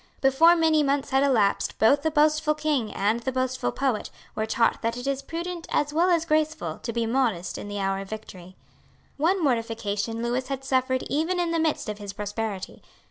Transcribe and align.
Before 0.19 0.55
many 0.55 0.81
months 0.81 1.11
had 1.11 1.21
elapsed 1.21 1.77
both 1.77 2.01
the 2.01 2.09
boastful 2.09 2.55
king 2.55 2.91
and 2.91 3.19
the 3.19 3.31
boastful 3.31 3.71
poet 3.71 4.09
were 4.33 4.47
taught 4.47 4.81
that 4.81 4.97
it 4.97 5.05
is 5.05 5.21
prudent 5.21 5.67
as 5.69 5.93
well 5.93 6.09
as 6.09 6.25
graceful 6.25 6.79
to 6.81 6.91
be 6.91 7.05
modest 7.05 7.55
in 7.55 7.67
the 7.67 7.77
hour 7.77 7.99
of 7.99 8.09
victory. 8.09 8.55
One 9.17 9.43
mortification 9.43 10.23
Lewis 10.23 10.47
had 10.47 10.63
suffered 10.65 11.03
even 11.03 11.39
in 11.39 11.51
the 11.51 11.59
midst 11.59 11.87
of 11.87 11.99
his 11.99 12.13
prosperity. 12.13 12.81